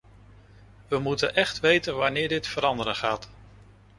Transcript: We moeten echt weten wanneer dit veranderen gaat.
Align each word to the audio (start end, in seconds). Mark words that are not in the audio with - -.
We 0.87 0.99
moeten 0.99 1.35
echt 1.35 1.59
weten 1.59 1.95
wanneer 1.97 2.27
dit 2.27 2.47
veranderen 2.47 2.95
gaat. 2.95 3.29